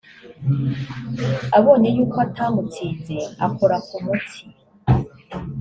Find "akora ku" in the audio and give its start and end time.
3.45-3.97